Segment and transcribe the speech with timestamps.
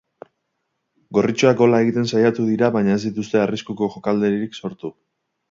[1.17, 4.95] Gorritxoak gola egiten saiatu dira, baina ez dituzte arriskuko jokaldirik sortu.